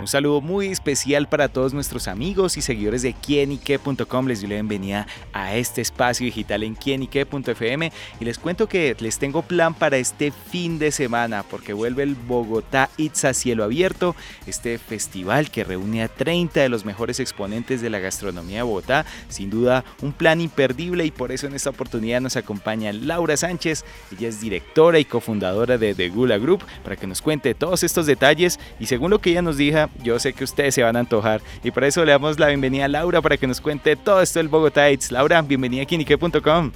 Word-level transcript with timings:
Un 0.00 0.06
saludo 0.06 0.40
muy 0.40 0.68
especial 0.68 1.28
para 1.28 1.48
todos 1.48 1.74
nuestros 1.74 2.08
amigos 2.08 2.56
y 2.56 2.62
seguidores 2.62 3.02
de 3.02 3.12
quienique.com. 3.12 4.26
Les 4.26 4.40
doy 4.40 4.48
la 4.48 4.54
bienvenida 4.54 5.06
a 5.34 5.56
este 5.56 5.82
espacio 5.82 6.24
digital 6.24 6.62
en 6.62 6.76
quienique.fm 6.76 7.92
y 8.18 8.24
les 8.24 8.38
cuento 8.38 8.68
que 8.68 8.96
les 9.00 9.18
tengo 9.18 9.42
plan 9.42 9.74
para 9.74 9.98
este 9.98 10.30
fin 10.30 10.78
de 10.78 10.92
semana 10.92 11.42
porque 11.42 11.74
vuelve 11.74 12.04
el 12.04 12.14
Bogotá 12.14 12.88
It's 12.96 13.26
a 13.26 13.34
Cielo 13.34 13.64
Abierto, 13.64 14.16
este 14.46 14.78
festival 14.78 15.50
que 15.50 15.64
reúne 15.64 16.02
a 16.02 16.08
30 16.08 16.60
de 16.60 16.68
los 16.70 16.86
mejores 16.86 17.20
exponentes 17.20 17.82
de 17.82 17.90
la 17.90 17.98
gastronomía 17.98 18.58
de 18.58 18.62
Bogotá. 18.62 19.04
Sin 19.28 19.50
duda, 19.50 19.84
un 20.00 20.12
plan 20.12 20.40
imperdible 20.40 21.04
y 21.04 21.10
por 21.10 21.32
eso 21.32 21.48
en 21.48 21.54
esta 21.54 21.70
oportunidad 21.70 22.22
nos 22.22 22.36
acompaña 22.36 22.94
Laura 22.94 23.36
Sánchez. 23.36 23.84
Ella 24.16 24.28
es 24.28 24.40
directora 24.40 25.00
y 25.00 25.04
cofundadora 25.04 25.76
de 25.76 25.94
The 25.94 26.08
Gula 26.28 26.38
Group 26.38 26.64
para 26.84 26.96
que 26.96 27.06
nos 27.06 27.22
cuente 27.22 27.54
todos 27.54 27.82
estos 27.82 28.06
detalles 28.06 28.60
y 28.78 28.86
según 28.86 29.10
lo 29.10 29.20
que 29.20 29.30
ella 29.30 29.42
nos 29.42 29.56
dijo, 29.56 29.88
yo 30.02 30.18
sé 30.18 30.34
que 30.34 30.44
ustedes 30.44 30.74
se 30.74 30.82
van 30.82 30.96
a 30.96 31.00
antojar. 31.00 31.40
Y 31.64 31.70
por 31.70 31.84
eso 31.84 32.04
le 32.04 32.12
damos 32.12 32.38
la 32.38 32.48
bienvenida 32.48 32.84
a 32.84 32.88
Laura 32.88 33.22
para 33.22 33.36
que 33.36 33.46
nos 33.46 33.60
cuente 33.60 33.96
todo 33.96 34.20
esto 34.20 34.38
del 34.38 34.48
Bogotá 34.48 34.90
Eats. 34.90 35.10
Laura, 35.10 35.40
bienvenida 35.40 35.82
a 35.82 35.86
Kinique.com. 35.86 36.72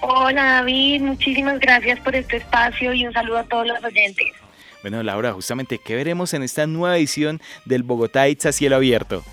Hola 0.00 0.44
David, 0.44 1.02
muchísimas 1.02 1.58
gracias 1.60 1.98
por 2.00 2.14
este 2.14 2.36
espacio 2.38 2.92
y 2.92 3.06
un 3.06 3.12
saludo 3.12 3.38
a 3.38 3.44
todos 3.44 3.66
los 3.66 3.82
oyentes. 3.82 4.26
Bueno, 4.82 5.02
Laura, 5.02 5.32
justamente, 5.32 5.78
¿qué 5.78 5.96
veremos 5.96 6.34
en 6.34 6.42
esta 6.42 6.66
nueva 6.66 6.96
edición 6.96 7.40
del 7.64 7.82
Bogotá 7.82 8.28
Eats 8.28 8.46
a 8.46 8.52
cielo 8.52 8.76
abierto? 8.76 9.24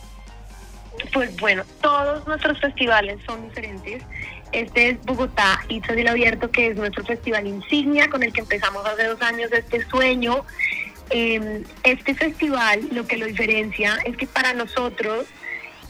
Pues 1.12 1.36
bueno, 1.38 1.64
todos 1.82 2.26
nuestros 2.28 2.60
festivales 2.60 3.20
son 3.26 3.50
diferentes. 3.50 4.04
Este 4.54 4.90
es 4.90 5.02
Bogotá 5.02 5.54
a 5.54 5.68
cielo 5.68 6.12
abierto, 6.12 6.50
que 6.52 6.68
es 6.68 6.76
nuestro 6.78 7.04
festival 7.04 7.48
insignia 7.48 8.10
con 8.10 8.24
el 8.24 8.32
que 8.32 8.42
empezamos 8.42 8.86
hace 8.86 9.06
dos 9.06 9.22
años 9.22 9.52
este 9.52 9.86
sueño 9.88 10.46
eh, 11.10 11.64
este 11.84 12.16
festival 12.16 12.80
lo 12.92 13.06
que 13.06 13.18
lo 13.18 13.26
diferencia 13.26 13.98
es 14.06 14.16
que 14.18 14.26
para 14.26 14.54
nosotros 14.54 15.26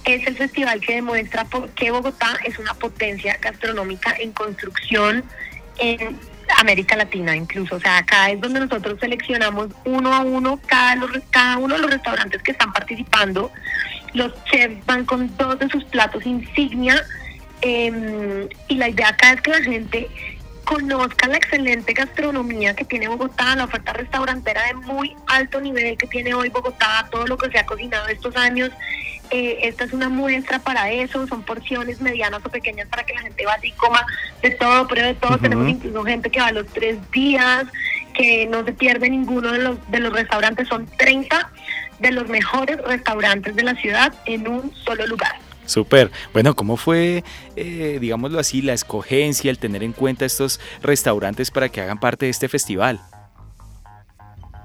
es 0.05 0.27
el 0.27 0.35
festival 0.35 0.81
que 0.81 0.95
demuestra 0.95 1.45
por 1.45 1.69
qué 1.69 1.91
Bogotá 1.91 2.37
es 2.43 2.59
una 2.59 2.73
potencia 2.73 3.37
gastronómica 3.39 4.15
en 4.19 4.33
construcción 4.33 5.23
en 5.77 6.19
América 6.59 6.97
Latina 6.97 7.35
incluso. 7.35 7.75
O 7.75 7.79
sea, 7.79 7.99
acá 7.99 8.29
es 8.31 8.41
donde 8.41 8.59
nosotros 8.59 8.99
seleccionamos 8.99 9.69
uno 9.85 10.13
a 10.13 10.19
uno 10.19 10.59
cada, 10.65 11.07
cada 11.29 11.57
uno 11.57 11.75
de 11.75 11.81
los 11.81 11.91
restaurantes 11.91 12.41
que 12.43 12.51
están 12.51 12.73
participando. 12.73 13.49
Los 14.13 14.33
chefs 14.45 14.85
van 14.85 15.05
con 15.05 15.29
todos 15.29 15.57
de 15.59 15.69
sus 15.69 15.85
platos 15.85 16.25
insignia 16.25 17.01
eh, 17.63 18.49
y 18.67 18.75
la 18.75 18.89
idea 18.89 19.09
acá 19.09 19.33
es 19.33 19.41
que 19.41 19.51
la 19.51 19.61
gente 19.61 20.09
conozcan 20.65 21.31
la 21.31 21.37
excelente 21.37 21.93
gastronomía 21.93 22.75
que 22.75 22.85
tiene 22.85 23.07
Bogotá, 23.07 23.55
la 23.55 23.65
oferta 23.65 23.93
restaurantera 23.93 24.65
de 24.67 24.73
muy 24.75 25.15
alto 25.27 25.59
nivel 25.59 25.97
que 25.97 26.07
tiene 26.07 26.33
hoy 26.33 26.49
Bogotá, 26.49 27.07
todo 27.11 27.27
lo 27.27 27.37
que 27.37 27.49
se 27.49 27.59
ha 27.59 27.65
cocinado 27.65 28.07
estos 28.07 28.35
años. 28.35 28.71
Eh, 29.29 29.59
esta 29.63 29.85
es 29.85 29.93
una 29.93 30.09
muestra 30.09 30.59
para 30.59 30.91
eso, 30.91 31.25
son 31.27 31.43
porciones 31.43 31.99
medianas 32.01 32.41
o 32.45 32.49
pequeñas 32.49 32.87
para 32.87 33.03
que 33.03 33.13
la 33.13 33.21
gente 33.21 33.45
vaya 33.45 33.65
y 33.65 33.71
coma 33.71 34.05
de 34.41 34.51
todo, 34.51 34.87
pero 34.87 35.07
de 35.07 35.15
todo. 35.15 35.37
Tenemos 35.37 35.67
incluso 35.67 36.03
gente 36.03 36.29
que 36.29 36.39
va 36.39 36.47
a 36.47 36.51
los 36.51 36.67
tres 36.67 36.97
días, 37.11 37.65
que 38.13 38.45
no 38.45 38.63
se 38.63 38.73
pierde 38.73 39.09
ninguno 39.09 39.51
de 39.51 39.59
los, 39.59 39.91
de 39.91 39.99
los 39.99 40.13
restaurantes, 40.13 40.67
son 40.67 40.85
30 40.97 41.49
de 41.99 42.11
los 42.11 42.27
mejores 42.27 42.77
restaurantes 42.83 43.55
de 43.55 43.63
la 43.63 43.75
ciudad 43.75 44.13
en 44.25 44.47
un 44.47 44.73
solo 44.75 45.07
lugar. 45.07 45.42
Súper. 45.65 46.11
Bueno, 46.33 46.55
¿cómo 46.55 46.77
fue, 46.77 47.23
eh, 47.55 47.97
digámoslo 47.99 48.39
así, 48.39 48.61
la 48.61 48.73
escogencia, 48.73 49.49
el 49.49 49.59
tener 49.59 49.83
en 49.83 49.93
cuenta 49.93 50.25
estos 50.25 50.59
restaurantes 50.81 51.51
para 51.51 51.69
que 51.69 51.81
hagan 51.81 51.99
parte 51.99 52.25
de 52.25 52.31
este 52.31 52.49
festival? 52.49 52.99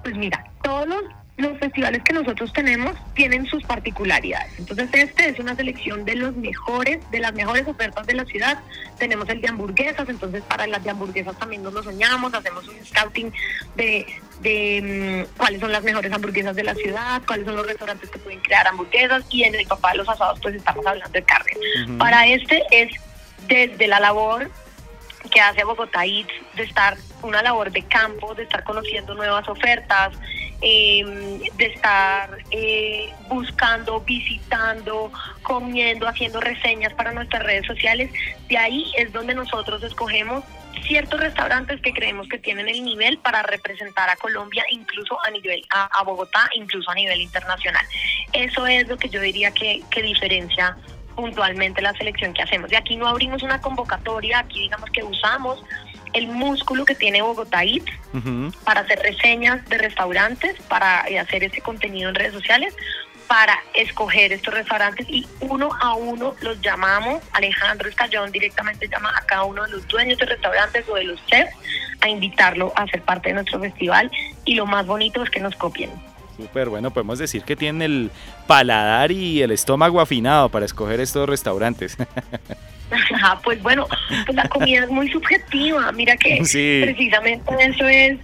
Pues 0.02 0.16
mira, 0.16 0.44
todos 0.62 1.04
los 1.38 1.56
festivales 1.58 2.02
que 2.02 2.12
nosotros 2.12 2.52
tenemos 2.52 2.96
tienen 3.14 3.46
sus 3.46 3.62
particularidades. 3.64 4.58
Entonces, 4.58 4.88
este 4.92 5.28
es 5.28 5.38
una 5.38 5.54
selección 5.54 6.04
de 6.04 6.16
los 6.16 6.36
mejores, 6.36 6.98
de 7.10 7.20
las 7.20 7.32
mejores 7.32 7.66
ofertas 7.68 8.06
de 8.06 8.14
la 8.14 8.24
ciudad. 8.24 8.58
Tenemos 8.98 9.28
el 9.28 9.40
de 9.40 9.48
hamburguesas, 9.48 10.08
entonces 10.08 10.42
para 10.42 10.66
las 10.66 10.82
de 10.82 10.90
hamburguesas 10.90 11.38
también 11.38 11.62
nos 11.62 11.72
lo 11.72 11.82
soñamos, 11.82 12.34
hacemos 12.34 12.66
un 12.66 12.84
scouting 12.84 13.32
de, 13.76 14.04
de 14.40 15.26
mm, 15.26 15.36
cuáles 15.36 15.60
son 15.60 15.72
las 15.72 15.82
mejores 15.82 16.12
hamburguesas 16.12 16.54
de 16.54 16.64
la 16.64 16.74
ciudad, 16.74 17.22
cuáles 17.26 17.46
son 17.46 17.56
los 17.56 17.66
restaurantes 17.66 18.10
que 18.10 18.18
pueden 18.18 18.40
crear 18.40 18.66
hamburguesas 18.66 19.24
y 19.30 19.44
en 19.44 19.54
el 19.54 19.66
papá 19.66 19.92
de 19.92 19.98
los 19.98 20.08
asados 20.08 20.38
pues 20.40 20.54
estamos 20.54 20.86
hablando 20.86 21.12
de 21.12 21.22
carne. 21.22 21.52
Para 21.98 22.26
este 22.26 22.62
es 22.70 22.90
desde 23.48 23.86
la 23.86 24.00
labor 24.00 24.50
que 25.30 25.40
hace 25.40 25.64
Bogotá 25.64 26.04
Eats, 26.06 26.32
de 26.56 26.62
estar 26.62 26.96
una 27.22 27.42
labor 27.42 27.70
de 27.70 27.82
campo, 27.82 28.34
de 28.34 28.44
estar 28.44 28.62
conociendo 28.64 29.14
nuevas 29.14 29.48
ofertas, 29.48 30.14
eh, 30.60 31.04
de 31.56 31.66
estar 31.66 32.38
eh, 32.50 33.12
buscando, 33.28 34.00
visitando, 34.00 35.12
comiendo, 35.42 36.08
haciendo 36.08 36.40
reseñas 36.40 36.92
para 36.94 37.12
nuestras 37.12 37.42
redes 37.42 37.66
sociales. 37.66 38.10
De 38.48 38.56
ahí 38.58 38.90
es 38.96 39.12
donde 39.12 39.34
nosotros 39.34 39.82
escogemos 39.82 40.44
ciertos 40.82 41.20
restaurantes 41.20 41.80
que 41.80 41.92
creemos 41.92 42.28
que 42.28 42.38
tienen 42.38 42.68
el 42.68 42.84
nivel 42.84 43.18
para 43.18 43.42
representar 43.42 44.08
a 44.10 44.16
Colombia, 44.16 44.64
incluso 44.70 45.18
a 45.24 45.30
nivel, 45.30 45.62
a, 45.70 46.02
Bogotá, 46.02 46.48
incluso 46.54 46.90
a 46.90 46.94
nivel 46.94 47.20
internacional. 47.20 47.84
Eso 48.32 48.66
es 48.66 48.88
lo 48.88 48.96
que 48.96 49.08
yo 49.08 49.20
diría 49.20 49.50
que, 49.52 49.82
que 49.90 50.02
diferencia 50.02 50.76
puntualmente 51.14 51.82
la 51.82 51.92
selección 51.94 52.32
que 52.32 52.42
hacemos. 52.42 52.70
De 52.70 52.76
aquí 52.76 52.96
no 52.96 53.08
abrimos 53.08 53.42
una 53.42 53.60
convocatoria, 53.60 54.38
aquí 54.38 54.60
digamos 54.60 54.88
que 54.90 55.02
usamos 55.02 55.64
el 56.12 56.28
músculo 56.28 56.84
que 56.84 56.94
tiene 56.94 57.22
Bogotá 57.22 57.64
Eats 57.64 57.90
para 58.64 58.80
hacer 58.80 58.98
reseñas 59.00 59.64
de 59.68 59.78
restaurantes, 59.78 60.56
para 60.68 61.06
eh, 61.08 61.18
hacer 61.18 61.44
ese 61.44 61.60
contenido 61.60 62.08
en 62.08 62.14
redes 62.14 62.32
sociales, 62.32 62.74
para 63.28 63.58
escoger 63.74 64.32
estos 64.32 64.54
restaurantes 64.54 65.06
y 65.08 65.26
uno 65.40 65.68
a 65.80 65.94
uno 65.94 66.34
los 66.40 66.60
llamamos. 66.60 67.22
Alejandro 67.32 67.88
Escallón 67.88 68.32
directamente 68.32 68.88
llama 68.88 69.12
a 69.16 69.20
cada 69.26 69.44
uno 69.44 69.64
de 69.64 69.70
los 69.70 69.86
dueños 69.86 70.18
de 70.18 70.26
restaurantes 70.26 70.88
o 70.88 70.94
de 70.94 71.04
los 71.04 71.24
chefs 71.26 71.54
a 72.00 72.08
invitarlo 72.08 72.72
a 72.74 72.86
ser 72.86 73.02
parte 73.02 73.28
de 73.28 73.34
nuestro 73.34 73.60
festival 73.60 74.10
y 74.44 74.54
lo 74.54 74.66
más 74.66 74.86
bonito 74.86 75.22
es 75.22 75.30
que 75.30 75.40
nos 75.40 75.54
copien. 75.56 75.90
Súper, 76.36 76.68
bueno, 76.68 76.92
podemos 76.92 77.18
decir 77.18 77.42
que 77.42 77.56
tienen 77.56 77.82
el 77.82 78.10
paladar 78.46 79.12
y 79.12 79.42
el 79.42 79.50
estómago 79.50 80.00
afinado 80.00 80.48
para 80.48 80.64
escoger 80.64 81.00
estos 81.00 81.28
restaurantes. 81.28 81.96
pues 83.44 83.62
bueno, 83.62 83.86
pues 84.24 84.36
la 84.36 84.48
comida 84.48 84.84
es 84.84 84.90
muy 84.90 85.10
subjetiva. 85.10 85.90
Mira 85.92 86.16
que 86.16 86.36
precisamente 86.82 87.52
eso 87.60 87.86
es, 87.86 88.18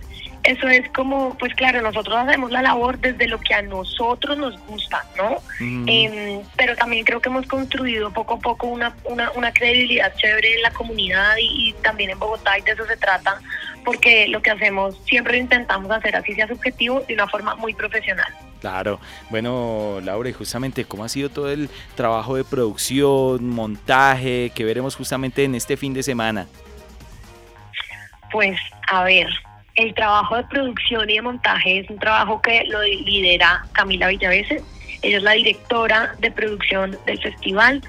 eso 0.44 0.68
es 0.68 0.88
como, 0.90 1.36
pues 1.38 1.54
claro, 1.54 1.80
nosotros 1.80 2.16
hacemos 2.16 2.50
la 2.50 2.62
labor 2.62 2.98
desde 2.98 3.26
lo 3.26 3.40
que 3.40 3.54
a 3.54 3.62
nosotros 3.62 4.36
nos 4.36 4.58
gusta, 4.66 5.04
¿no? 5.16 5.36
Em, 5.60 6.42
pero 6.56 6.76
también 6.76 7.04
creo 7.04 7.20
que 7.20 7.30
hemos 7.30 7.46
construido 7.46 8.12
poco 8.12 8.34
a 8.34 8.38
poco 8.38 8.66
una, 8.66 8.94
una, 9.04 9.30
una 9.32 9.52
credibilidad 9.52 10.14
chévere 10.16 10.54
en 10.56 10.62
la 10.62 10.70
comunidad 10.70 11.36
y, 11.38 11.70
y 11.70 11.72
también 11.82 12.10
en 12.10 12.18
Bogotá 12.18 12.58
y 12.58 12.62
de 12.62 12.72
eso 12.72 12.86
se 12.86 12.96
trata, 12.96 13.40
porque 13.84 14.28
lo 14.28 14.42
que 14.42 14.50
hacemos 14.50 14.96
siempre 15.06 15.38
intentamos 15.38 15.90
hacer 15.90 16.14
así 16.14 16.34
sea 16.34 16.46
subjetivo 16.46 17.00
de 17.00 17.14
una 17.14 17.26
forma 17.26 17.54
muy 17.54 17.72
profesional. 17.72 18.32
Claro. 18.60 18.98
Bueno, 19.28 20.00
Laura, 20.02 20.30
y 20.30 20.32
justamente 20.32 20.86
cómo 20.86 21.04
ha 21.04 21.08
sido 21.08 21.28
todo 21.28 21.50
el 21.50 21.68
trabajo 21.96 22.36
de 22.36 22.44
producción, 22.44 23.46
montaje 23.48 24.52
que 24.54 24.64
veremos 24.64 24.96
justamente 24.96 25.44
en 25.44 25.54
este 25.54 25.76
fin 25.76 25.92
de 25.92 26.02
semana. 26.02 26.46
Pues, 28.32 28.58
a 28.88 29.04
ver, 29.04 29.28
el 29.74 29.94
trabajo 29.94 30.36
de 30.36 30.44
producción 30.44 31.10
y 31.10 31.14
de 31.14 31.22
montaje 31.22 31.80
es 31.80 31.90
un 31.90 31.98
trabajo 31.98 32.40
que 32.40 32.64
lo 32.66 32.82
lidera 32.82 33.66
Camila 33.72 34.08
Villavese. 34.08 34.62
Ella 35.02 35.16
es 35.18 35.22
la 35.22 35.32
directora 35.32 36.14
de 36.18 36.30
producción 36.30 36.96
del 37.06 37.20
festival 37.20 37.82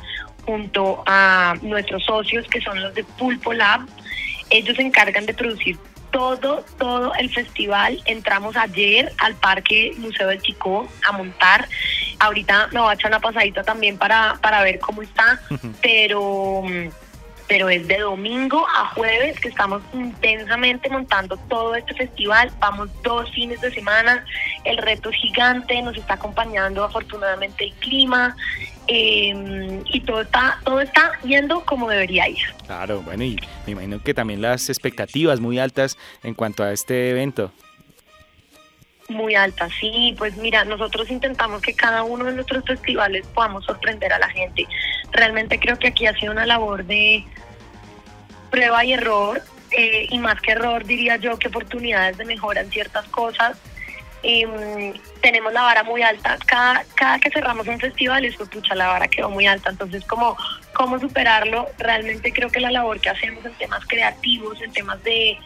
junto 0.45 1.03
a 1.05 1.55
nuestros 1.61 2.03
socios 2.03 2.45
que 2.47 2.61
son 2.61 2.81
los 2.81 2.93
de 2.93 3.03
Pulpo 3.03 3.53
Lab. 3.53 3.81
Ellos 4.49 4.75
se 4.75 4.81
encargan 4.81 5.25
de 5.25 5.33
producir 5.33 5.77
todo, 6.11 6.63
todo 6.77 7.13
el 7.15 7.29
festival. 7.29 8.01
Entramos 8.05 8.55
ayer 8.55 9.11
al 9.19 9.35
Parque 9.35 9.93
Museo 9.97 10.27
del 10.27 10.41
Chico 10.41 10.87
a 11.07 11.11
montar. 11.11 11.67
Ahorita 12.19 12.69
me 12.71 12.79
voy 12.79 12.89
a 12.89 12.93
echar 12.93 13.11
una 13.11 13.19
pasadita 13.19 13.63
también 13.63 13.97
para, 13.97 14.37
para 14.41 14.61
ver 14.63 14.79
cómo 14.79 15.01
está, 15.01 15.39
pero 15.81 16.63
pero 17.47 17.69
es 17.69 17.87
de 17.87 17.99
domingo 17.99 18.65
a 18.75 18.87
jueves 18.93 19.39
que 19.39 19.49
estamos 19.49 19.81
intensamente 19.93 20.89
montando 20.89 21.37
todo 21.49 21.75
este 21.75 21.93
festival. 21.93 22.51
Vamos 22.59 22.89
dos 23.03 23.31
fines 23.31 23.61
de 23.61 23.71
semana, 23.71 24.25
el 24.63 24.77
reto 24.77 25.09
es 25.09 25.15
gigante, 25.17 25.81
nos 25.81 25.97
está 25.97 26.15
acompañando 26.15 26.83
afortunadamente 26.83 27.65
el 27.65 27.73
clima 27.73 28.35
eh, 28.87 29.81
y 29.85 29.99
todo 30.01 30.21
está, 30.21 30.59
todo 30.63 30.79
está 30.81 31.11
yendo 31.23 31.61
como 31.65 31.89
debería 31.89 32.29
ir. 32.29 32.37
Claro, 32.65 33.01
bueno, 33.01 33.23
y 33.23 33.37
me 33.65 33.73
imagino 33.73 34.01
que 34.01 34.13
también 34.13 34.41
las 34.41 34.69
expectativas 34.69 35.39
muy 35.39 35.59
altas 35.59 35.97
en 36.23 36.33
cuanto 36.33 36.63
a 36.63 36.71
este 36.71 37.09
evento. 37.11 37.51
Muy 39.07 39.35
altas, 39.35 39.71
sí, 39.79 40.15
pues 40.17 40.35
mira, 40.35 40.65
nosotros 40.65 41.11
intentamos 41.11 41.61
que 41.61 41.75
cada 41.75 42.03
uno 42.03 42.25
de 42.25 42.33
nuestros 42.33 42.65
festivales 42.65 43.25
podamos 43.27 43.63
sorprender 43.63 44.11
a 44.11 44.17
la 44.17 44.29
gente. 44.29 44.67
Realmente 45.11 45.59
creo 45.59 45.77
que 45.77 45.89
aquí 45.89 46.07
ha 46.07 46.13
sido 46.13 46.31
una 46.31 46.45
labor 46.45 46.85
de 46.85 47.23
prueba 48.49 48.83
y 48.83 48.93
error. 48.93 49.41
eh, 49.71 50.07
y 50.09 50.19
más 50.19 50.39
que 50.41 50.51
error 50.51 50.85
diría 50.85 51.17
yo 51.17 51.37
que 51.37 51.49
oportunidades 51.49 52.17
de 52.17 52.25
mejora 52.25 52.61
en 52.61 52.71
ciertas 52.71 53.05
cosas. 53.09 53.57
Em, 54.23 54.93
tenemos 55.21 55.53
la 55.53 55.61
vara 55.61 55.83
muy 55.83 56.01
alta. 56.01 56.37
Cada, 56.45 56.83
cada 56.95 57.19
que 57.19 57.29
cerramos 57.29 57.67
un 57.67 57.79
festival, 57.79 58.25
eso, 58.25 58.45
pucha, 58.49 58.73
la 58.73 58.87
vara 58.87 59.07
quedó 59.07 59.29
muy 59.29 59.45
alta. 59.45 59.69
Entonces, 59.69 60.03
como 60.05 60.35
cómo 60.73 60.99
superarlo, 60.99 61.67
realmente 61.77 62.33
creo 62.33 62.49
que 62.49 62.59
la 62.59 62.71
labor 62.71 62.99
que 62.99 63.09
hacemos 63.09 63.45
en 63.45 63.53
temas 63.53 63.85
creativos, 63.85 64.61
en 64.61 64.71
temas 64.71 65.03
de, 65.03 65.37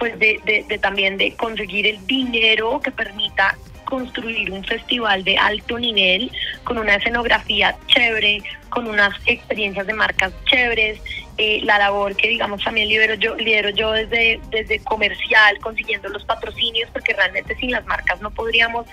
pues 0.00 0.18
de, 0.18 0.64
de 0.66 0.78
también 0.78 1.16
de 1.16 1.36
conseguir 1.36 1.86
el 1.86 2.04
dinero 2.06 2.80
que 2.80 2.90
permita 2.90 3.56
construir 3.90 4.50
un 4.52 4.64
festival 4.64 5.22
de 5.24 5.36
alto 5.36 5.78
nivel, 5.78 6.30
con 6.64 6.78
una 6.78 6.94
escenografía 6.94 7.76
chévere, 7.88 8.42
con 8.70 8.86
unas 8.86 9.12
experiencias 9.26 9.86
de 9.86 9.92
marcas 9.92 10.32
chéveres, 10.46 11.00
eh, 11.36 11.60
la 11.64 11.78
labor 11.78 12.16
que 12.16 12.28
digamos 12.28 12.62
también 12.62 12.88
lidero 12.88 13.14
yo, 13.14 13.34
lidero 13.34 13.70
yo 13.70 13.90
desde, 13.92 14.40
desde 14.50 14.78
comercial, 14.84 15.58
consiguiendo 15.60 16.08
los 16.08 16.24
patrocinios, 16.24 16.88
porque 16.92 17.12
realmente 17.12 17.54
sin 17.56 17.72
las 17.72 17.84
marcas 17.84 18.20
no 18.22 18.30
podríamos 18.30 18.86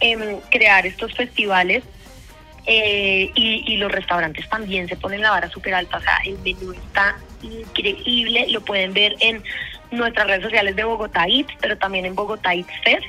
em, 0.00 0.40
crear 0.50 0.86
estos 0.86 1.12
festivales. 1.14 1.82
Eh, 2.66 3.30
y, 3.34 3.62
y, 3.70 3.76
los 3.76 3.92
restaurantes 3.92 4.48
también 4.48 4.88
se 4.88 4.96
ponen 4.96 5.20
la 5.20 5.32
vara 5.32 5.50
súper 5.50 5.74
alta, 5.74 5.98
o 5.98 6.00
sea, 6.00 6.16
el 6.24 6.38
menú 6.38 6.72
está 6.72 7.14
increíble, 7.42 8.46
lo 8.48 8.62
pueden 8.62 8.94
ver 8.94 9.14
en 9.20 9.44
nuestras 9.90 10.26
redes 10.26 10.42
sociales 10.42 10.76
de 10.76 10.84
Bogotá 10.84 11.26
Eats, 11.26 11.52
pero 11.60 11.76
también 11.78 12.06
en 12.06 12.14
Bogotá 12.14 12.54
Eats 12.54 12.72
Fest 12.84 13.06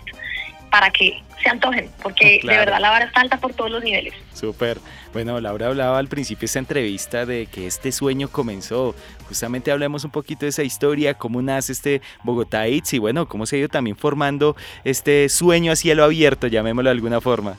para 0.69 0.89
que 0.89 1.24
se 1.42 1.50
antojen, 1.50 1.89
porque 2.04 2.42
de 2.44 2.57
verdad 2.57 2.80
la 2.81 2.89
vara 2.89 3.06
está 3.06 3.22
alta 3.22 3.38
por 3.38 3.54
todos 3.54 3.72
los 3.72 3.83
niveles. 3.83 4.13
Súper. 4.33 4.77
Bueno, 5.13 5.39
Laura 5.39 5.68
hablaba 5.68 5.98
al 6.00 6.10
principio 6.10 6.42
de 6.42 6.45
esta 6.48 6.60
entrevista 6.60 7.25
de 7.25 7.45
que 7.45 7.68
este 7.68 7.94
sueño 7.94 8.27
comenzó. 8.27 8.94
Justamente 9.30 9.72
hablemos 9.72 10.04
un 10.04 10.12
poquito 10.12 10.45
de 10.45 10.50
esa 10.50 10.63
historia, 10.63 11.13
cómo 11.13 11.42
nace 11.42 11.72
este 11.72 12.01
Bogotá 12.24 12.68
Eats 12.68 12.94
y 12.94 13.00
bueno, 13.00 13.27
cómo 13.27 13.45
se 13.45 13.56
ha 13.56 13.60
ido 13.60 13.69
también 13.69 13.95
formando 13.95 14.57
este 14.83 15.30
sueño 15.30 15.72
a 15.72 15.77
cielo 15.77 16.04
abierto, 16.04 16.48
llamémoslo 16.48 16.89
de 16.89 16.95
alguna 16.95 17.22
forma. 17.22 17.56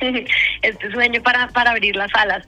este 0.62 0.92
sueño 0.92 1.20
para, 1.22 1.48
para 1.48 1.72
abrir 1.72 1.96
las 1.96 2.14
alas. 2.14 2.46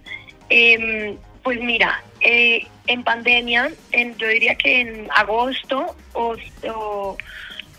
Em, 0.48 1.16
pues 1.42 1.60
mira, 1.60 2.02
eh, 2.20 2.66
en 2.86 3.02
pandemia, 3.02 3.70
en, 3.92 4.16
yo 4.16 4.28
diría 4.28 4.54
que 4.54 4.80
en 4.80 5.08
agosto 5.14 5.96
o 6.12 6.36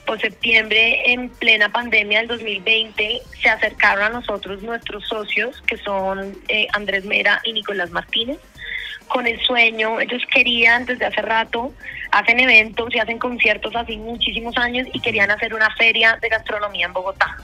o 0.07 0.17
septiembre, 0.17 1.11
en 1.11 1.29
plena 1.29 1.69
pandemia 1.69 2.19
del 2.19 2.29
2020, 2.29 3.21
se 3.41 3.49
acercaron 3.49 4.05
a 4.05 4.09
nosotros 4.09 4.63
nuestros 4.63 5.05
socios, 5.05 5.61
que 5.67 5.77
son 5.77 6.35
eh, 6.47 6.67
Andrés 6.73 7.05
Mera 7.05 7.41
y 7.43 7.53
Nicolás 7.53 7.91
Martínez, 7.91 8.39
con 9.07 9.27
el 9.27 9.39
sueño, 9.41 9.99
ellos 9.99 10.21
querían 10.33 10.85
desde 10.85 11.05
hace 11.05 11.21
rato, 11.21 11.73
hacen 12.11 12.39
eventos 12.39 12.93
y 12.93 12.99
hacen 12.99 13.19
conciertos 13.19 13.75
hace 13.75 13.95
muchísimos 13.97 14.57
años 14.57 14.87
y 14.93 14.99
querían 14.99 15.31
hacer 15.31 15.53
una 15.53 15.69
feria 15.75 16.17
de 16.21 16.29
gastronomía 16.29 16.87
en 16.87 16.93
Bogotá, 16.93 17.37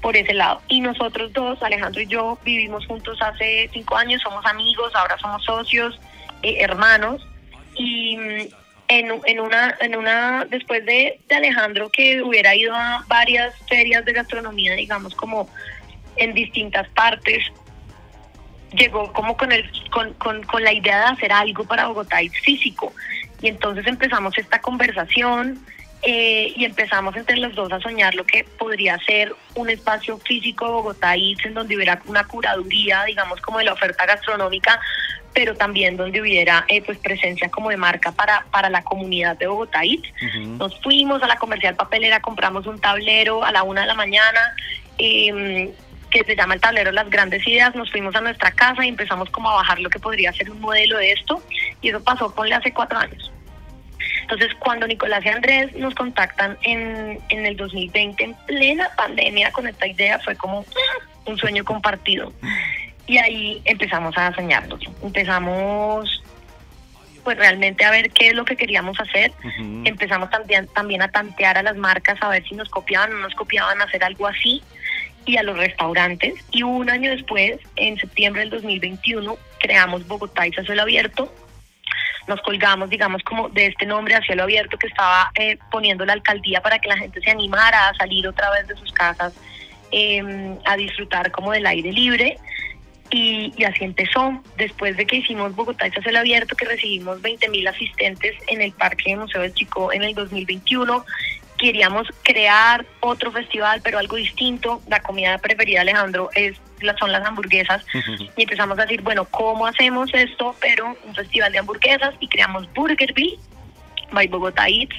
por 0.00 0.16
ese 0.16 0.32
lado. 0.32 0.62
Y 0.68 0.80
nosotros 0.80 1.32
dos, 1.32 1.62
Alejandro 1.62 2.00
y 2.00 2.06
yo, 2.06 2.38
vivimos 2.44 2.86
juntos 2.86 3.18
hace 3.20 3.68
cinco 3.72 3.96
años, 3.96 4.22
somos 4.22 4.44
amigos, 4.46 4.94
ahora 4.94 5.18
somos 5.18 5.44
socios, 5.44 5.98
eh, 6.46 6.56
hermanos, 6.60 7.26
y 7.74 8.16
en, 8.88 9.20
en, 9.24 9.40
una, 9.40 9.76
en 9.80 9.96
una, 9.96 10.46
después 10.48 10.84
de, 10.84 11.18
Alejandro 11.30 11.90
que 11.90 12.22
hubiera 12.22 12.54
ido 12.54 12.74
a 12.74 13.04
varias 13.08 13.54
ferias 13.68 14.04
de 14.04 14.12
gastronomía, 14.12 14.74
digamos, 14.74 15.14
como 15.14 15.48
en 16.16 16.34
distintas 16.34 16.88
partes, 16.90 17.44
llegó 18.72 19.12
como 19.12 19.36
con, 19.36 19.52
el, 19.52 19.70
con, 19.90 20.14
con, 20.14 20.42
con 20.44 20.62
la 20.62 20.72
idea 20.72 20.98
de 20.98 21.04
hacer 21.06 21.32
algo 21.32 21.64
para 21.64 21.88
Bogotá 21.88 22.22
y 22.22 22.28
físico. 22.28 22.92
Y 23.42 23.48
entonces 23.48 23.86
empezamos 23.86 24.36
esta 24.38 24.60
conversación 24.60 25.60
eh, 26.02 26.52
y 26.54 26.64
empezamos 26.64 27.16
entre 27.16 27.36
los 27.36 27.54
dos 27.54 27.72
a 27.72 27.80
soñar 27.80 28.14
lo 28.14 28.24
que 28.24 28.44
podría 28.44 28.98
ser 28.98 29.34
un 29.54 29.70
espacio 29.70 30.18
físico 30.18 30.66
de 30.66 30.72
Bogotá 30.72 31.16
y 31.16 31.36
en 31.42 31.54
donde 31.54 31.74
hubiera 31.74 32.00
una 32.06 32.24
curaduría, 32.24 33.04
digamos, 33.04 33.40
como 33.40 33.58
de 33.58 33.64
la 33.64 33.72
oferta 33.72 34.06
gastronómica, 34.06 34.80
pero 35.36 35.54
también 35.54 35.98
donde 35.98 36.18
hubiera 36.22 36.64
eh, 36.66 36.80
pues 36.80 36.96
presencia 36.96 37.50
como 37.50 37.68
de 37.68 37.76
marca 37.76 38.10
para, 38.10 38.46
para 38.50 38.70
la 38.70 38.82
comunidad 38.82 39.36
de 39.36 39.46
Bogotá. 39.46 39.82
Nos 40.58 40.80
fuimos 40.80 41.22
a 41.22 41.26
la 41.26 41.36
comercial 41.36 41.76
papelera, 41.76 42.20
compramos 42.20 42.66
un 42.66 42.80
tablero 42.80 43.44
a 43.44 43.52
la 43.52 43.62
una 43.62 43.82
de 43.82 43.86
la 43.86 43.94
mañana, 43.94 44.54
em, 44.96 45.70
que 46.10 46.24
se 46.24 46.34
llama 46.34 46.54
el 46.54 46.60
tablero 46.62 46.90
Las 46.90 47.10
Grandes 47.10 47.46
Ideas, 47.46 47.74
nos 47.74 47.90
fuimos 47.90 48.16
a 48.16 48.22
nuestra 48.22 48.50
casa 48.50 48.82
y 48.86 48.88
empezamos 48.88 49.28
como 49.28 49.50
a 49.50 49.56
bajar 49.56 49.78
lo 49.78 49.90
que 49.90 49.98
podría 49.98 50.32
ser 50.32 50.50
un 50.50 50.58
modelo 50.58 50.96
de 50.96 51.12
esto, 51.12 51.42
y 51.82 51.90
eso 51.90 52.02
pasó 52.02 52.34
ponle 52.34 52.54
hace 52.54 52.72
cuatro 52.72 52.98
años. 52.98 53.30
Entonces, 54.22 54.54
cuando 54.58 54.86
Nicolás 54.86 55.22
y 55.22 55.28
Andrés 55.28 55.76
nos 55.76 55.94
contactan 55.94 56.56
en, 56.62 57.20
en 57.28 57.44
el 57.44 57.58
2020, 57.58 58.24
en 58.24 58.34
plena 58.46 58.88
pandemia, 58.96 59.52
con 59.52 59.66
esta 59.66 59.86
idea, 59.86 60.18
fue 60.18 60.34
como 60.34 60.60
¡ah! 60.60 61.06
un 61.26 61.36
sueño 61.36 61.62
compartido. 61.62 62.32
Y 63.06 63.18
ahí 63.18 63.62
empezamos 63.64 64.16
a 64.18 64.34
soñarnos. 64.34 64.80
Empezamos 65.02 66.22
pues 67.26 67.38
realmente 67.38 67.84
a 67.84 67.90
ver 67.90 68.10
qué 68.10 68.28
es 68.28 68.34
lo 68.34 68.44
que 68.44 68.54
queríamos 68.54 69.00
hacer. 69.00 69.32
Empezamos 69.84 70.30
también, 70.30 70.68
también 70.68 71.02
a 71.02 71.08
tantear 71.08 71.58
a 71.58 71.62
las 71.64 71.76
marcas, 71.76 72.16
a 72.22 72.28
ver 72.28 72.44
si 72.44 72.54
nos 72.54 72.68
copiaban 72.68 73.10
o 73.10 73.14
no 73.14 73.22
nos 73.22 73.34
copiaban 73.34 73.80
hacer 73.82 74.04
algo 74.04 74.28
así, 74.28 74.62
y 75.24 75.36
a 75.36 75.42
los 75.42 75.58
restaurantes. 75.58 76.34
Y 76.52 76.62
un 76.62 76.88
año 76.88 77.10
después, 77.10 77.58
en 77.74 77.98
septiembre 77.98 78.42
del 78.42 78.50
2021, 78.50 79.36
creamos 79.58 80.06
Bogotá 80.06 80.46
y 80.46 80.52
Cielo 80.52 80.82
Abierto. 80.82 81.32
Nos 82.28 82.40
colgamos, 82.42 82.88
digamos, 82.90 83.22
como 83.24 83.48
de 83.48 83.66
este 83.66 83.86
nombre 83.86 84.14
a 84.14 84.20
cielo 84.22 84.44
abierto 84.44 84.78
que 84.78 84.86
estaba 84.86 85.30
eh, 85.34 85.58
poniendo 85.70 86.04
la 86.04 86.12
alcaldía 86.12 86.60
para 86.60 86.78
que 86.78 86.88
la 86.88 86.96
gente 86.96 87.20
se 87.20 87.30
animara 87.30 87.88
a 87.88 87.94
salir 87.94 88.26
otra 88.26 88.50
vez 88.50 88.66
de 88.66 88.76
sus 88.76 88.92
casas 88.92 89.32
em, 89.90 90.56
a 90.64 90.76
disfrutar 90.76 91.30
como 91.30 91.52
del 91.52 91.66
aire 91.66 91.92
libre. 91.92 92.38
Y, 93.10 93.52
así 93.64 93.84
empezó. 93.84 94.42
Después 94.56 94.96
de 94.96 95.06
que 95.06 95.16
hicimos 95.16 95.54
Bogotá 95.54 95.86
y 95.86 96.08
el 96.08 96.16
abierto, 96.16 96.56
que 96.56 96.64
recibimos 96.64 97.22
20 97.22 97.48
mil 97.48 97.66
asistentes 97.66 98.34
en 98.48 98.62
el 98.62 98.72
Parque 98.72 99.16
Museo 99.16 99.42
del 99.42 99.54
Chico 99.54 99.92
en 99.92 100.02
el 100.02 100.14
2021, 100.14 101.04
queríamos 101.56 102.08
crear 102.22 102.84
otro 103.00 103.30
festival, 103.32 103.80
pero 103.82 103.98
algo 103.98 104.16
distinto. 104.16 104.82
La 104.88 105.00
comida 105.00 105.38
preferida 105.38 105.82
Alejandro 105.82 106.30
es 106.34 106.60
son 106.98 107.10
las 107.10 107.26
hamburguesas 107.26 107.84
y 108.36 108.42
empezamos 108.42 108.78
a 108.78 108.82
decir, 108.82 109.02
bueno, 109.02 109.24
¿cómo 109.26 109.66
hacemos 109.66 110.12
esto? 110.12 110.54
Pero 110.60 110.96
un 111.04 111.14
festival 111.14 111.52
de 111.52 111.58
hamburguesas 111.58 112.14
y 112.20 112.28
creamos 112.28 112.72
Burgerville 112.74 113.38
by 114.12 114.26
Bogotá 114.28 114.68
Eats, 114.68 114.94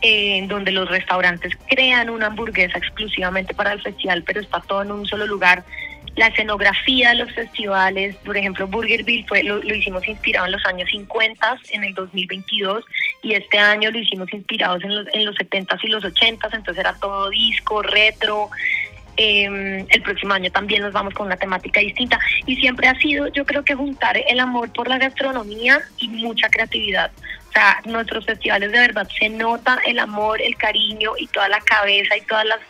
en 0.00 0.48
donde 0.48 0.72
los 0.72 0.88
restaurantes 0.88 1.52
crean 1.68 2.10
una 2.10 2.26
hamburguesa 2.26 2.78
exclusivamente 2.78 3.54
para 3.54 3.72
el 3.72 3.82
festival, 3.82 4.24
pero 4.24 4.40
está 4.40 4.60
todo 4.60 4.82
en 4.82 4.90
un 4.90 5.06
solo 5.06 5.26
lugar 5.26 5.64
la 6.16 6.26
escenografía 6.26 7.10
de 7.10 7.16
los 7.16 7.32
festivales, 7.32 8.16
por 8.16 8.36
ejemplo, 8.36 8.66
Burgerville 8.66 9.24
fue, 9.26 9.42
lo, 9.42 9.62
hicimos 9.62 10.06
inspirado 10.06 10.46
en 10.46 10.52
los 10.52 10.64
años 10.66 10.88
50, 10.90 11.58
en 11.70 11.84
el 11.84 11.94
2022, 11.94 12.84
y 13.22 13.32
este 13.32 13.58
año 13.58 13.90
lo 13.90 13.98
hicimos 13.98 14.32
inspirados 14.32 14.84
en 14.84 14.94
los, 14.94 15.06
en 15.14 15.24
los 15.24 15.34
70 15.36 15.78
y 15.82 15.88
los 15.88 16.04
80, 16.04 16.48
entonces 16.52 16.78
era 16.78 16.94
todo 16.94 17.30
disco, 17.30 17.82
retro. 17.82 18.50
Em, 19.16 19.86
el 19.90 20.02
próximo 20.02 20.32
año 20.32 20.50
también 20.50 20.80
nos 20.80 20.94
vamos 20.94 21.12
con 21.12 21.26
una 21.26 21.36
temática 21.36 21.80
distinta 21.80 22.18
y 22.46 22.56
siempre 22.56 22.88
ha 22.88 22.98
sido, 22.98 23.28
yo 23.28 23.44
creo 23.44 23.62
que 23.62 23.74
juntar 23.74 24.16
el 24.26 24.40
amor 24.40 24.72
por 24.72 24.88
la 24.88 24.96
gastronomía 24.96 25.82
y 25.98 26.08
mucha 26.08 26.48
creatividad. 26.48 27.10
O 27.50 27.52
sea, 27.52 27.82
nuestros 27.84 28.24
festivales 28.24 28.72
de 28.72 28.78
verdad 28.78 29.06
se 29.18 29.28
nota 29.28 29.78
el 29.84 29.98
amor, 29.98 30.40
el 30.40 30.56
cariño 30.56 31.12
y 31.18 31.26
toda 31.26 31.50
la 31.50 31.60
cabeza 31.60 32.16
y 32.16 32.22
todas 32.22 32.46
las 32.46 32.60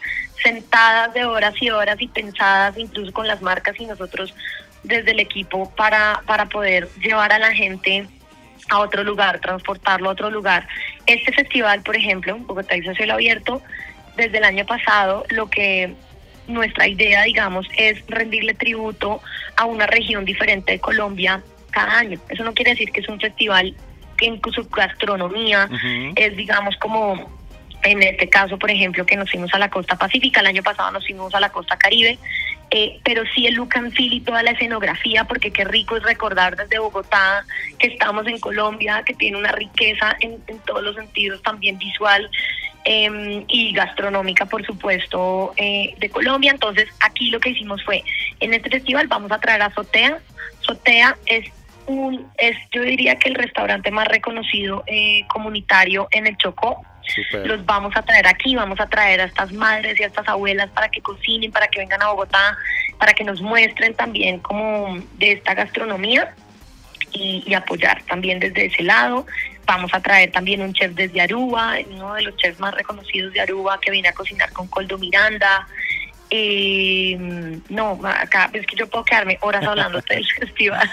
sentadas 0.42 1.14
de 1.14 1.24
horas 1.24 1.54
y 1.60 1.70
horas 1.70 1.96
y 2.00 2.08
pensadas 2.08 2.76
incluso 2.78 3.12
con 3.12 3.26
las 3.26 3.42
marcas 3.42 3.78
y 3.78 3.86
nosotros 3.86 4.34
desde 4.82 5.12
el 5.12 5.20
equipo 5.20 5.70
para, 5.76 6.22
para 6.26 6.46
poder 6.46 6.88
llevar 7.00 7.32
a 7.32 7.38
la 7.38 7.52
gente 7.52 8.06
a 8.68 8.78
otro 8.78 9.04
lugar, 9.04 9.40
transportarlo 9.40 10.08
a 10.08 10.12
otro 10.12 10.30
lugar. 10.30 10.66
Este 11.06 11.32
festival, 11.32 11.82
por 11.82 11.96
ejemplo, 11.96 12.36
Bogotá 12.38 12.76
y 12.76 12.82
Cielo 12.82 13.14
Abierto, 13.14 13.62
desde 14.16 14.38
el 14.38 14.44
año 14.44 14.66
pasado, 14.66 15.24
lo 15.30 15.48
que 15.48 15.94
nuestra 16.46 16.88
idea, 16.88 17.22
digamos, 17.22 17.66
es 17.76 18.04
rendirle 18.08 18.54
tributo 18.54 19.20
a 19.56 19.64
una 19.64 19.86
región 19.86 20.24
diferente 20.24 20.72
de 20.72 20.80
Colombia 20.80 21.42
cada 21.70 21.98
año. 21.98 22.20
Eso 22.28 22.44
no 22.44 22.52
quiere 22.52 22.72
decir 22.72 22.90
que 22.92 23.00
es 23.00 23.08
un 23.08 23.20
festival 23.20 23.74
que 24.16 24.26
en 24.26 24.40
su 24.52 24.68
gastronomía 24.68 25.68
es, 26.14 26.36
digamos, 26.36 26.76
como 26.76 27.41
en 27.82 28.02
este 28.02 28.28
caso, 28.28 28.58
por 28.58 28.70
ejemplo, 28.70 29.04
que 29.04 29.16
nos 29.16 29.30
fuimos 29.30 29.52
a 29.54 29.58
la 29.58 29.70
costa 29.70 29.96
pacífica, 29.96 30.40
el 30.40 30.46
año 30.46 30.62
pasado 30.62 30.90
nos 30.92 31.04
fuimos 31.04 31.34
a 31.34 31.40
la 31.40 31.50
costa 31.50 31.76
caribe, 31.76 32.18
eh, 32.70 33.00
pero 33.04 33.24
sí 33.34 33.46
el 33.46 33.54
look 33.54 33.70
and 33.74 33.92
y 33.98 34.20
toda 34.20 34.42
la 34.42 34.52
escenografía, 34.52 35.24
porque 35.24 35.50
qué 35.50 35.64
rico 35.64 35.96
es 35.96 36.02
recordar 36.02 36.56
desde 36.56 36.78
Bogotá 36.78 37.44
que 37.78 37.88
estamos 37.88 38.26
en 38.26 38.38
Colombia, 38.38 39.02
que 39.04 39.14
tiene 39.14 39.36
una 39.36 39.52
riqueza 39.52 40.16
en, 40.20 40.40
todos 40.64 40.82
los 40.82 40.96
sentidos, 40.96 41.42
también 41.42 41.76
visual 41.76 42.30
em, 42.84 43.44
y 43.48 43.72
gastronómica, 43.72 44.46
por 44.46 44.64
supuesto, 44.64 45.52
eh, 45.56 45.94
de 45.98 46.08
Colombia. 46.08 46.52
Entonces, 46.52 46.88
aquí 47.00 47.30
lo 47.30 47.40
que 47.40 47.50
hicimos 47.50 47.84
fue, 47.84 48.02
en 48.40 48.54
este 48.54 48.70
festival 48.70 49.06
vamos 49.06 49.30
a 49.32 49.38
traer 49.38 49.60
a 49.60 49.74
Sotea. 49.74 50.18
Sotea 50.60 51.16
es 51.26 51.50
un, 51.86 52.26
es 52.38 52.56
yo 52.72 52.82
diría 52.82 53.16
que 53.16 53.28
el 53.28 53.34
restaurante 53.34 53.90
más 53.90 54.08
reconocido 54.08 54.82
eh, 54.86 55.26
comunitario 55.28 56.08
en 56.10 56.26
el 56.26 56.36
Chocó. 56.36 56.82
Los 57.44 57.64
vamos 57.64 57.96
a 57.96 58.02
traer 58.02 58.26
aquí, 58.26 58.54
vamos 58.54 58.80
a 58.80 58.88
traer 58.88 59.20
a 59.20 59.24
estas 59.24 59.52
madres 59.52 59.98
y 59.98 60.02
a 60.02 60.06
estas 60.06 60.26
abuelas 60.28 60.70
para 60.70 60.88
que 60.88 61.00
cocinen, 61.00 61.50
para 61.50 61.68
que 61.68 61.80
vengan 61.80 62.02
a 62.02 62.08
Bogotá, 62.08 62.56
para 62.98 63.12
que 63.12 63.24
nos 63.24 63.40
muestren 63.40 63.94
también 63.94 64.38
como 64.38 64.98
de 65.18 65.32
esta 65.32 65.54
gastronomía 65.54 66.34
y, 67.12 67.54
apoyar 67.54 68.02
también 68.04 68.40
desde 68.40 68.66
ese 68.66 68.82
lado. 68.82 69.26
Vamos 69.66 69.92
a 69.94 70.00
traer 70.00 70.32
también 70.32 70.62
un 70.62 70.72
chef 70.72 70.92
desde 70.92 71.20
Aruba, 71.20 71.76
uno 71.90 72.14
de 72.14 72.22
los 72.22 72.36
chefs 72.36 72.58
más 72.58 72.74
reconocidos 72.74 73.32
de 73.32 73.40
Aruba 73.40 73.78
que 73.80 73.90
viene 73.90 74.08
a 74.08 74.12
cocinar 74.12 74.52
con 74.52 74.66
Coldo 74.68 74.98
Miranda. 74.98 75.66
Eh, 76.34 77.60
no, 77.68 78.00
acá 78.02 78.48
es 78.54 78.66
que 78.66 78.74
yo 78.74 78.86
puedo 78.86 79.04
quedarme 79.04 79.36
horas 79.42 79.62
hablando 79.66 80.00
del 80.08 80.24
festival. 80.40 80.88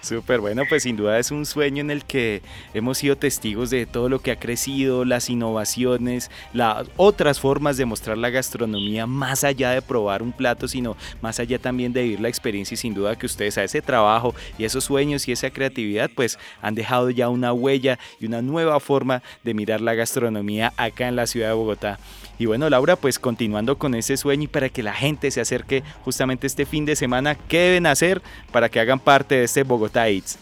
Súper 0.00 0.38
bueno, 0.38 0.62
pues 0.68 0.84
sin 0.84 0.96
duda 0.96 1.18
es 1.18 1.32
un 1.32 1.46
sueño 1.46 1.80
en 1.80 1.90
el 1.90 2.04
que 2.04 2.42
hemos 2.74 2.98
sido 2.98 3.16
testigos 3.16 3.70
de 3.70 3.86
todo 3.86 4.08
lo 4.08 4.20
que 4.20 4.30
ha 4.30 4.38
crecido, 4.38 5.04
las 5.04 5.30
innovaciones, 5.30 6.30
las 6.52 6.86
otras 6.96 7.40
formas 7.40 7.76
de 7.76 7.86
mostrar 7.86 8.16
la 8.16 8.30
gastronomía 8.30 9.04
más 9.08 9.42
allá 9.42 9.70
de 9.70 9.82
probar 9.82 10.22
un 10.22 10.30
plato, 10.30 10.68
sino 10.68 10.96
más 11.20 11.40
allá 11.40 11.58
también 11.58 11.92
de 11.92 12.04
vivir 12.04 12.20
la 12.20 12.28
experiencia 12.28 12.74
y 12.74 12.78
sin 12.78 12.94
duda 12.94 13.18
que 13.18 13.26
ustedes 13.26 13.58
a 13.58 13.64
ese 13.64 13.82
trabajo 13.82 14.32
y 14.58 14.64
esos 14.64 14.84
sueños 14.84 15.26
y 15.26 15.32
esa 15.32 15.50
creatividad 15.50 16.08
pues 16.14 16.38
han 16.62 16.76
dejado 16.76 17.10
ya 17.10 17.28
una 17.30 17.52
huella 17.52 17.98
y 18.20 18.26
una 18.26 18.42
nueva 18.42 18.78
forma 18.78 19.24
de 19.42 19.54
mirar 19.54 19.80
la 19.80 19.94
gastronomía 19.94 20.72
acá 20.76 21.08
en 21.08 21.16
la 21.16 21.26
ciudad 21.26 21.48
de 21.48 21.54
Bogotá. 21.54 21.98
Y 22.38 22.46
bueno, 22.46 22.68
Laura, 22.68 22.96
pues 22.96 23.18
continuando 23.18 23.78
con 23.78 23.94
ese 23.94 24.16
sueño 24.16 24.44
y 24.44 24.48
para 24.48 24.68
que 24.68 24.82
la 24.82 24.92
gente 24.92 25.30
se 25.30 25.40
acerque 25.40 25.82
justamente 26.04 26.46
este 26.46 26.66
fin 26.66 26.84
de 26.84 26.96
semana, 26.96 27.36
¿qué 27.48 27.58
deben 27.58 27.86
hacer 27.86 28.22
para 28.50 28.68
que 28.68 28.80
hagan 28.80 28.98
parte 28.98 29.36
de 29.36 29.44
este 29.44 29.62
Bogotá 29.62 30.08
Eats? 30.08 30.38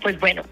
Pues 0.00 0.18
bueno, 0.20 0.42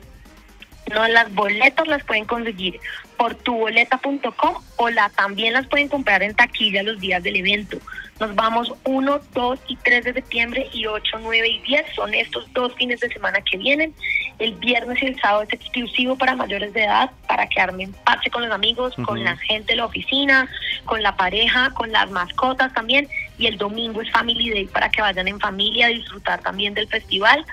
no, 0.92 1.06
las 1.08 1.32
boletas 1.34 1.86
las 1.88 2.04
pueden 2.04 2.24
conseguir 2.26 2.78
por 3.16 3.34
tuboleta.com 3.34 4.54
o 4.76 4.90
la 4.90 5.08
también 5.10 5.52
las 5.52 5.66
pueden 5.66 5.88
comprar 5.88 6.22
en 6.22 6.34
taquilla 6.34 6.82
los 6.82 7.00
días 7.00 7.22
del 7.22 7.36
evento. 7.36 7.78
Nos 8.20 8.34
vamos 8.34 8.72
1, 8.84 9.20
2 9.34 9.58
y 9.68 9.76
3 9.76 10.04
de 10.04 10.12
septiembre 10.14 10.68
y 10.72 10.86
8, 10.86 11.18
9 11.20 11.48
y 11.48 11.60
10. 11.60 11.94
Son 11.94 12.14
estos 12.14 12.50
dos 12.52 12.74
fines 12.76 13.00
de 13.00 13.08
semana 13.08 13.40
que 13.42 13.58
vienen. 13.58 13.94
El 14.38 14.54
viernes 14.54 15.02
y 15.02 15.06
el 15.06 15.20
sábado 15.20 15.42
es 15.42 15.52
exclusivo 15.52 16.16
para 16.16 16.36
mayores 16.36 16.72
de 16.74 16.84
edad, 16.84 17.10
para 17.26 17.48
que 17.48 17.60
armen 17.60 17.94
pase 18.04 18.30
con 18.30 18.42
los 18.42 18.52
amigos, 18.52 18.94
con 19.06 19.24
la 19.24 19.36
gente 19.36 19.72
de 19.72 19.76
la 19.76 19.86
oficina, 19.86 20.48
con 20.84 21.02
la 21.02 21.16
pareja, 21.16 21.70
con 21.70 21.90
las 21.90 22.10
mascotas 22.10 22.72
también. 22.74 23.08
Y 23.38 23.46
el 23.46 23.56
domingo 23.56 24.02
es 24.02 24.10
Family 24.10 24.50
Day 24.50 24.66
para 24.66 24.90
que 24.90 25.00
vayan 25.00 25.28
en 25.28 25.40
familia 25.40 25.86
a 25.86 25.90
disfrutar 25.90 26.40
también 26.42 26.74
del 26.74 26.88
festival. 26.88 27.44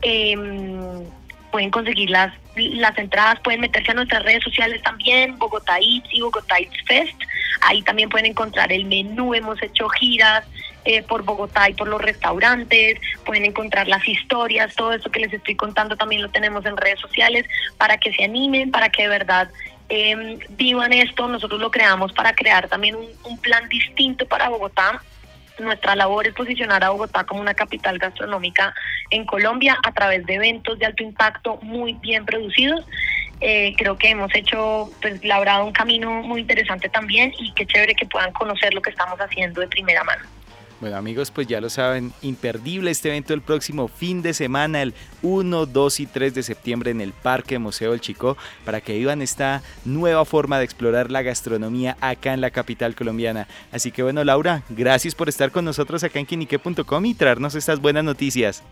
Eh, 0.00 0.36
pueden 1.52 1.70
conseguir 1.70 2.10
las, 2.10 2.32
las 2.56 2.96
entradas, 2.98 3.38
pueden 3.40 3.60
meterse 3.60 3.92
a 3.92 3.94
nuestras 3.94 4.24
redes 4.24 4.42
sociales 4.42 4.82
también, 4.82 5.38
Bogotá 5.38 5.78
Eats 5.78 6.08
y 6.10 6.22
Bogotá 6.22 6.58
Eats 6.58 6.82
Fest. 6.86 7.20
Ahí 7.60 7.82
también 7.82 8.08
pueden 8.08 8.26
encontrar 8.26 8.72
el 8.72 8.86
menú, 8.86 9.34
hemos 9.34 9.62
hecho 9.62 9.88
giras 9.90 10.44
eh, 10.84 11.02
por 11.02 11.22
Bogotá 11.22 11.68
y 11.68 11.74
por 11.74 11.88
los 11.88 12.00
restaurantes, 12.00 12.98
pueden 13.24 13.44
encontrar 13.44 13.88
las 13.88 14.06
historias, 14.06 14.74
todo 14.74 14.92
eso 14.92 15.10
que 15.10 15.20
les 15.20 15.32
estoy 15.32 15.54
contando 15.54 15.96
también 15.96 16.22
lo 16.22 16.28
tenemos 16.30 16.64
en 16.66 16.76
redes 16.76 17.00
sociales 17.00 17.46
para 17.78 17.98
que 17.98 18.12
se 18.12 18.24
animen, 18.24 18.70
para 18.70 18.88
que 18.88 19.02
de 19.02 19.08
verdad 19.08 19.48
eh, 19.88 20.38
vivan 20.50 20.92
esto. 20.92 21.28
Nosotros 21.28 21.60
lo 21.60 21.70
creamos 21.70 22.12
para 22.12 22.34
crear 22.34 22.68
también 22.68 22.96
un, 22.96 23.06
un 23.24 23.38
plan 23.38 23.68
distinto 23.68 24.26
para 24.26 24.48
Bogotá 24.48 25.00
nuestra 25.58 25.94
labor 25.94 26.26
es 26.26 26.34
posicionar 26.34 26.82
a 26.84 26.90
Bogotá 26.90 27.24
como 27.24 27.40
una 27.40 27.54
capital 27.54 27.98
gastronómica 27.98 28.74
en 29.10 29.24
Colombia 29.24 29.78
a 29.82 29.92
través 29.92 30.24
de 30.26 30.34
eventos 30.34 30.78
de 30.78 30.86
alto 30.86 31.02
impacto 31.02 31.58
muy 31.62 31.94
bien 31.94 32.24
producidos. 32.24 32.84
Eh, 33.40 33.74
creo 33.76 33.98
que 33.98 34.10
hemos 34.10 34.32
hecho, 34.34 34.90
pues, 35.00 35.24
labrado 35.24 35.64
un 35.64 35.72
camino 35.72 36.22
muy 36.22 36.40
interesante 36.42 36.88
también 36.88 37.32
y 37.38 37.52
qué 37.54 37.66
chévere 37.66 37.94
que 37.94 38.06
puedan 38.06 38.32
conocer 38.32 38.72
lo 38.72 38.80
que 38.80 38.90
estamos 38.90 39.18
haciendo 39.20 39.60
de 39.60 39.68
primera 39.68 40.04
mano. 40.04 40.22
Bueno 40.82 40.96
amigos, 40.96 41.30
pues 41.30 41.46
ya 41.46 41.60
lo 41.60 41.70
saben, 41.70 42.12
imperdible 42.22 42.90
este 42.90 43.08
evento 43.08 43.34
el 43.34 43.40
próximo 43.40 43.86
fin 43.86 44.20
de 44.20 44.34
semana, 44.34 44.82
el 44.82 44.94
1, 45.22 45.66
2 45.66 46.00
y 46.00 46.06
3 46.06 46.34
de 46.34 46.42
septiembre 46.42 46.90
en 46.90 47.00
el 47.00 47.12
Parque 47.12 47.60
Museo 47.60 47.92
del 47.92 48.00
Chico, 48.00 48.36
para 48.64 48.80
que 48.80 48.98
vivan 48.98 49.22
esta 49.22 49.62
nueva 49.84 50.24
forma 50.24 50.58
de 50.58 50.64
explorar 50.64 51.12
la 51.12 51.22
gastronomía 51.22 51.96
acá 52.00 52.34
en 52.34 52.40
la 52.40 52.50
capital 52.50 52.96
colombiana. 52.96 53.46
Así 53.70 53.92
que 53.92 54.02
bueno 54.02 54.24
Laura, 54.24 54.64
gracias 54.70 55.14
por 55.14 55.28
estar 55.28 55.52
con 55.52 55.64
nosotros 55.64 56.02
acá 56.02 56.18
en 56.18 56.26
quinique.com 56.26 57.06
y 57.06 57.14
traernos 57.14 57.54
estas 57.54 57.78
buenas 57.80 58.02
noticias. 58.02 58.64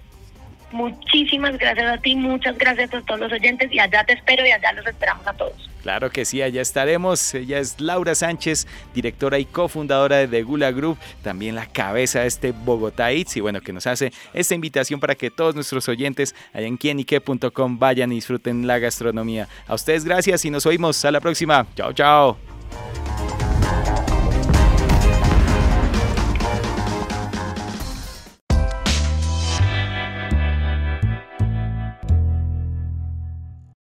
Muchísimas 0.72 1.58
gracias 1.58 1.92
a 1.92 1.98
ti, 1.98 2.14
muchas 2.14 2.56
gracias 2.56 2.92
a 2.94 3.00
todos 3.02 3.20
los 3.20 3.32
oyentes 3.32 3.72
y 3.72 3.78
allá 3.78 4.04
te 4.04 4.12
espero 4.12 4.46
y 4.46 4.52
allá 4.52 4.72
los 4.72 4.86
esperamos 4.86 5.26
a 5.26 5.32
todos. 5.32 5.70
Claro 5.82 6.10
que 6.10 6.24
sí, 6.24 6.42
allá 6.42 6.60
estaremos. 6.60 7.34
Ella 7.34 7.58
es 7.58 7.80
Laura 7.80 8.14
Sánchez, 8.14 8.66
directora 8.94 9.38
y 9.38 9.46
cofundadora 9.46 10.16
de 10.18 10.28
The 10.28 10.42
Gula 10.42 10.72
Group, 10.72 10.98
también 11.22 11.54
la 11.54 11.66
cabeza 11.66 12.20
de 12.20 12.26
este 12.26 12.52
Bogotá 12.52 13.10
Eats 13.12 13.36
y 13.36 13.40
bueno, 13.40 13.60
que 13.60 13.72
nos 13.72 13.86
hace 13.86 14.12
esta 14.34 14.54
invitación 14.54 15.00
para 15.00 15.14
que 15.14 15.30
todos 15.30 15.54
nuestros 15.54 15.88
oyentes 15.88 16.34
allá 16.52 16.66
en 16.66 16.76
quienique.com 16.76 17.78
vayan 17.78 18.12
y 18.12 18.16
disfruten 18.16 18.66
la 18.66 18.78
gastronomía. 18.78 19.48
A 19.66 19.74
ustedes 19.74 20.04
gracias 20.04 20.44
y 20.44 20.50
nos 20.50 20.66
oímos. 20.66 21.04
A 21.04 21.10
la 21.10 21.20
próxima. 21.20 21.66
Chao, 21.74 21.92
chao. 21.92 22.99